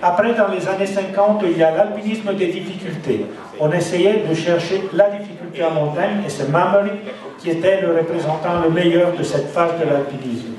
[0.05, 3.25] Après, dans les années 50, il y a l'alpinisme des difficultés.
[3.57, 6.91] On essayait de chercher la difficulté en montagne et c'est Mamery
[7.39, 10.55] qui était le représentant le meilleur de cette phase de l'alpinisme.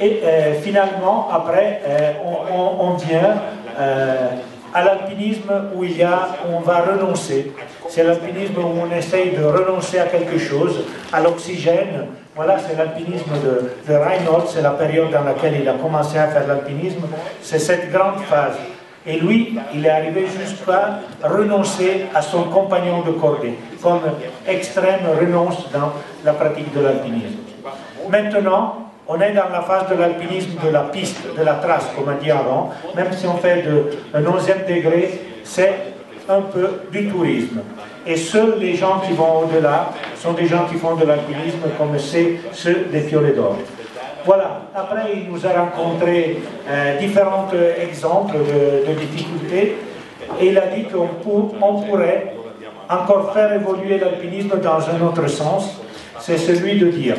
[0.00, 2.12] Et euh, finalement, après, euh,
[2.78, 3.42] on, vient
[3.76, 4.28] euh,
[4.72, 7.52] à l'alpinisme où il y a, on va renoncer.
[7.88, 12.06] C'est l'alpinisme où on essaye de renoncer à quelque chose, à l'oxygène.
[12.38, 16.28] Voilà, c'est l'alpinisme de, de Reinhold, c'est la période dans laquelle il a commencé à
[16.28, 17.00] faire l'alpinisme.
[17.42, 18.54] C'est cette grande phase.
[19.04, 24.02] Et lui, il est arrivé jusqu'à renoncer à son compagnon de cordée, comme
[24.46, 25.92] extrême renonce dans
[26.24, 27.38] la pratique de l'alpinisme.
[28.08, 32.14] Maintenant, on est dans la phase de l'alpinisme de la piste, de la trace, comme
[32.16, 32.70] on dit avant.
[32.94, 35.74] Même si on fait de, un 11e degré, c'est
[36.28, 37.62] un peu du tourisme.
[38.06, 41.98] Et seuls les gens qui vont au-delà sont des gens qui font de l'alpinisme comme
[41.98, 43.56] c'est ceux des Piolets d'Or.
[44.24, 47.48] Voilà, après il nous a rencontré euh, différents
[47.80, 49.76] exemples de, difficultés
[50.40, 51.08] et il a dit qu'on
[51.62, 52.34] on pourrait
[52.90, 55.80] encore faire évoluer l'alpinisme dans un autre sens,
[56.20, 57.16] c'est celui de dire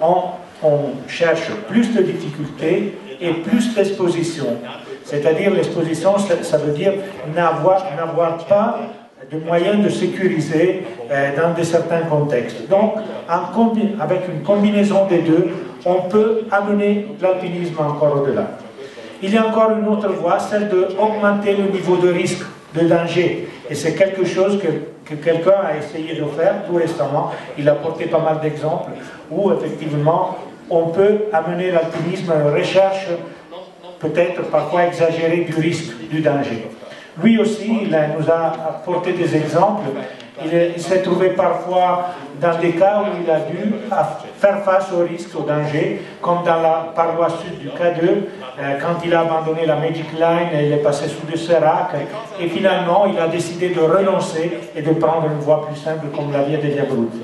[0.00, 4.46] on cherche plus de difficultés et plus d'exposition.
[5.04, 6.94] C'est-à-dire l'exposition, ça, veut dire
[7.34, 7.84] n'avoir
[8.46, 8.80] pas
[9.30, 12.68] de moyens de sécuriser euh, dans de certains contextes.
[12.68, 12.94] Donc,
[13.28, 15.50] avec une combinaison des deux,
[15.84, 18.58] on peut amener l'alpinisme encore au-delà.
[19.22, 23.48] Il y a encore une autre voie, celle d'augmenter le niveau de risque, de danger.
[23.70, 24.68] Et c'est quelque chose que,
[25.08, 27.30] que quelqu'un a essayé de faire tout récemment.
[27.56, 28.90] Il a porté pas mal d'exemples
[29.30, 30.36] où, effectivement,
[30.68, 33.06] on peut amener l'alpinisme à une recherche
[34.00, 36.68] peut-être parfois exagérée du risque, du danger.
[37.20, 39.90] Lui aussi, il nous a apporté des exemples.
[40.44, 42.06] Il, s'est trouvé parfois
[42.40, 43.74] dans des cas où il a dû
[44.38, 48.02] faire face au risque, au danger, comme dans la paroisse sud du K2,
[48.58, 51.90] euh, quand il a abandonné la Magic Line, il est passé sous le Serac,
[52.40, 56.32] et finalement il a décidé de renoncer et de prendre une voie plus simple comme
[56.32, 57.20] la Via degli Abruzzi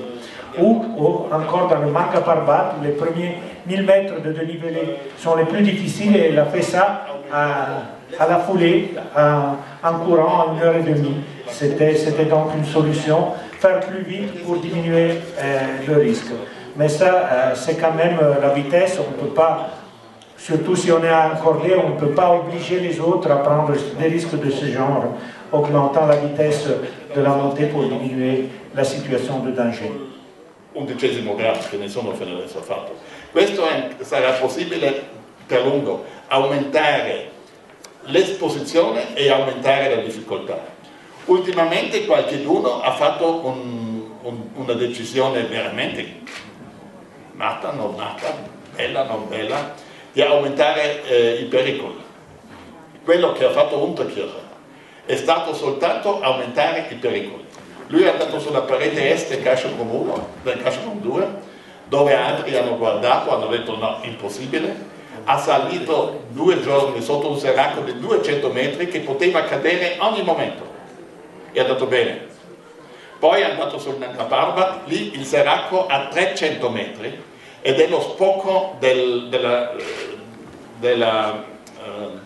[0.60, 5.44] ou, encore dans le Marca Parbat, où les premiers 1000 mètres de dénivelé sont les
[5.44, 7.66] plus difficiles, et il a fait ça à,
[8.18, 11.16] la foulée, en courant à une heure et demie.
[11.50, 16.32] C'était donc une solution, faire plus vite pour diminuer euh, le risque.
[16.76, 19.70] Mais ça, euh, c'est quand même euh, la vitesse, on ne peut pas,
[20.36, 24.06] surtout si on est accordé, on ne peut pas obliger les autres à prendre des
[24.06, 25.14] risques de ce genre,
[25.50, 26.68] augmentant la vitesse
[27.14, 29.90] de la montée pour diminuer la situation de danger.
[31.36, 32.94] grado che nessuno fino adesso ha fatto.
[33.32, 35.02] Questo è, sarà possibile
[35.46, 37.30] per lungo, aumentare
[38.08, 40.76] l'esposizione e aumentare la difficoltà.
[41.24, 46.20] Ultimamente qualcuno ha fatto un, un, una decisione veramente
[47.32, 48.34] matta, non matta,
[48.74, 49.74] bella, non bella,
[50.12, 52.04] di aumentare eh, i pericoli.
[53.04, 54.46] Quello che ha fatto Unterkircher
[55.04, 57.46] è stato soltanto aumentare i pericoli
[57.88, 61.26] lui è andato sulla parete est del Cashcom 1, del Cashcom 2,
[61.88, 64.87] dove altri hanno guardato, hanno detto no, impossibile,
[65.30, 70.66] ha salito due giorni sotto un serraco di 200 metri che poteva cadere ogni momento.
[71.52, 72.28] E è andato bene.
[73.18, 77.22] Poi è andato sul Parbat, lì il Seracco a 300 metri
[77.60, 79.74] ed è lo spocco del, della,
[80.78, 81.44] della
[81.84, 82.18] uh,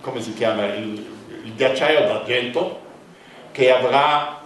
[0.00, 1.06] come si chiama, il,
[1.44, 2.80] il ghiacciaio d'argento
[3.52, 4.40] che avrà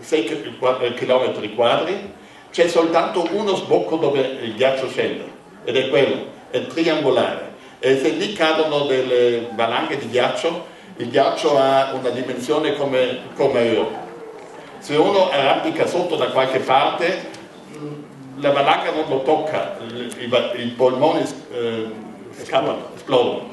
[0.00, 0.56] 6
[0.94, 2.12] km quadri,
[2.50, 5.33] c'è soltanto uno sbocco dove il ghiaccio scende
[5.64, 7.52] ed è quello, è triangolare
[7.84, 10.64] e se lì cadono delle valanghe di ghiaccio,
[10.96, 13.98] il ghiaccio ha una dimensione come, come Europa.
[14.78, 17.28] Se uno arrampica sotto da qualche parte,
[18.36, 19.76] la valanga non lo tocca,
[20.18, 21.86] i, i polmoni eh,
[22.42, 23.50] scappano, esplodono.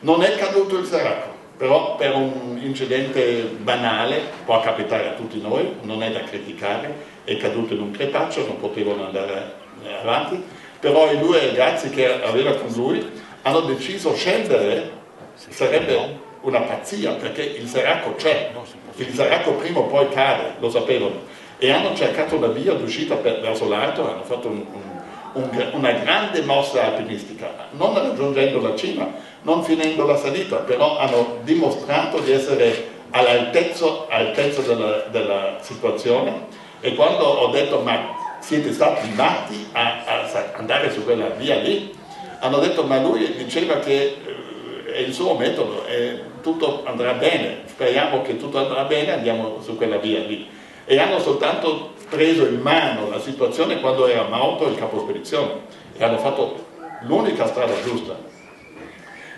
[0.00, 5.76] Non è caduto il Seraco, però per un incidente banale, può capitare a tutti noi,
[5.82, 6.92] non è da criticare,
[7.22, 9.54] è caduto in un crepaccio, non potevano andare
[10.02, 10.42] avanti,
[10.80, 13.06] però i due ragazzi che aveva con lui
[13.42, 14.90] hanno deciso scendere,
[15.34, 18.50] sarebbe una pazzia perché il Seraco c'è,
[18.96, 21.28] il Seraco prima o poi cade, lo sapevano,
[21.58, 26.40] e hanno cercato una via d'uscita verso l'alto, hanno fatto un, un, un, una grande
[26.42, 29.06] mossa alpinistica, non raggiungendo la cima,
[29.42, 36.58] non finendo la salita, però hanno dimostrato di essere all'altezza della, della situazione.
[36.80, 41.94] E quando ho detto ma siete stati matti a, a andare su quella via lì,
[42.40, 47.62] hanno detto ma lui diceva che eh, è il suo metodo e tutto andrà bene,
[47.66, 50.48] speriamo che tutto andrà bene, andiamo su quella via lì.
[50.84, 55.60] E hanno soltanto preso in mano la situazione quando era morto il capo spedizione
[55.96, 56.66] e hanno fatto
[57.02, 58.16] l'unica strada giusta.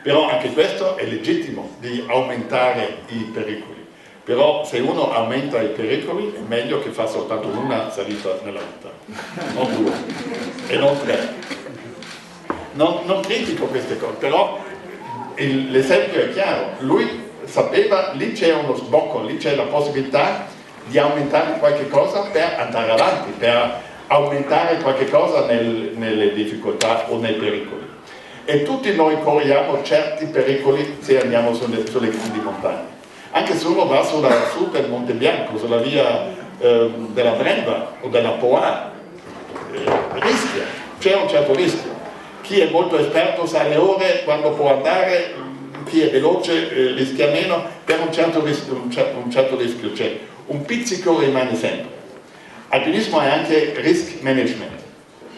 [0.02, 3.81] Però anche questo è legittimo di aumentare i pericoli.
[4.24, 8.90] Però se uno aumenta i pericoli è meglio che fa soltanto una salita nella vita,
[9.54, 9.92] non due
[10.68, 11.62] e non tre
[12.74, 14.58] non, non critico queste cose, però
[15.36, 20.46] l'esempio è chiaro, lui sapeva, lì c'è uno sbocco, lì c'è la possibilità
[20.86, 27.18] di aumentare qualche cosa per andare avanti, per aumentare qualche cosa nel, nelle difficoltà o
[27.18, 27.90] nei pericoli.
[28.44, 33.00] E tutti noi corriamo certi pericoli se andiamo sulle, sulle grandi montagne.
[33.32, 36.28] Anche se uno va sulla, su del Monte Bianco, sulla via
[36.58, 38.92] eh, della Brenda o della Poa,
[39.72, 39.78] eh,
[40.20, 40.64] rischia,
[40.98, 41.92] c'è un certo rischio
[42.42, 45.32] chi è molto esperto sa le ore, quando può andare,
[45.88, 49.92] chi è veloce eh, rischia meno, per un certo rischio, un certo, un certo rischio
[49.92, 50.18] c'è.
[50.46, 52.00] Un pizzico rimane sempre.
[52.68, 54.82] Alpinismo è anche risk management,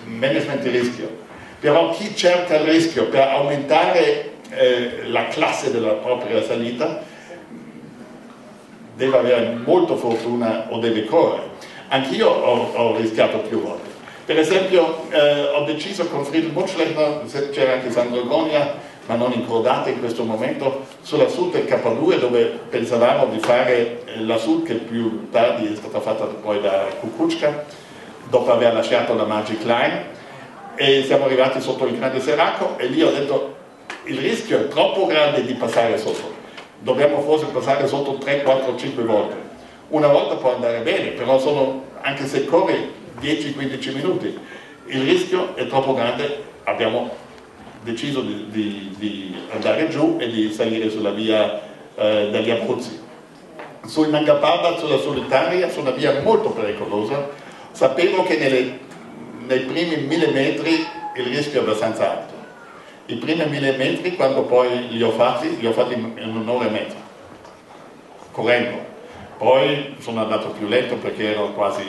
[0.07, 1.23] management di rischio.
[1.61, 7.03] Però chi cerca il rischio per aumentare eh, la classe della propria salita
[8.95, 11.51] deve avere molta fortuna o deve correre.
[11.89, 13.91] Anch'io ho, ho rischiato più volte.
[14.25, 18.75] Per esempio eh, ho deciso con Friedel Mutschlechner, c'era anche Sandro Gonia,
[19.07, 24.39] ma non incrodata in questo momento, sulla SUD K2 dove pensavamo di fare eh, la
[24.39, 27.65] SUD che più tardi è stata fatta poi da Kukuczka,
[28.31, 30.23] dopo aver lasciato la Magic Line,
[30.77, 33.55] e siamo arrivati sotto il grande Seraco e lì ho detto
[34.05, 36.34] il rischio è troppo grande di passare sotto,
[36.85, 39.37] dobbiamo forse passare sotto 3, 4, 5 volte.
[39.89, 44.39] Una volta può andare bene, però sono, anche se corri 10-15 minuti.
[44.87, 47.11] Il rischio è troppo grande, abbiamo
[47.83, 51.61] deciso di, di, di andare giù e di salire sulla via
[51.95, 53.01] eh, degli Abruzzi.
[53.87, 57.31] Sul Nangapaba, sulla solitaria, su una via molto pericolosa,
[57.73, 58.79] sapevo che nelle,
[59.47, 62.34] nei primi mille metri il rischio è abbastanza alto.
[63.07, 66.71] I primi mille metri, quando poi li ho fatti, li ho fatti in un'ora e
[66.71, 66.97] mezza,
[68.31, 68.93] correndo.
[69.37, 71.83] Poi sono andato più lento perché ero quasi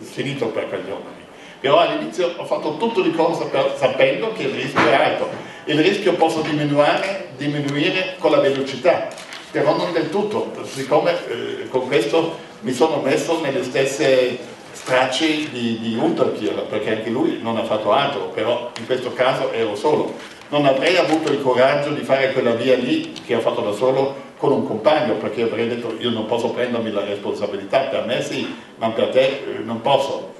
[0.00, 1.16] finito per quegli giorni.
[1.60, 5.28] Però all'inizio ho fatto tutto di corsa sapendo che il rischio è alto.
[5.64, 9.08] Il rischio posso diminuire, diminuire con la velocità,
[9.52, 14.38] però non del tutto, siccome eh, con questo mi sono messo nelle stesse
[14.72, 19.52] stracci di, di Unterkirch, perché anche lui non ha fatto altro, però in questo caso
[19.52, 20.36] ero solo.
[20.50, 24.26] Non avrei avuto il coraggio di fare quella via lì che ho fatto da solo
[24.38, 28.56] con un compagno perché avrei detto io non posso prendermi la responsabilità, per me sì,
[28.76, 30.32] ma per te eh, non posso.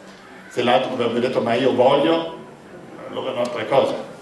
[0.49, 2.37] Se l'altro avrebbe detto ma io voglio,
[3.11, 4.17] allora è un'altra cosa.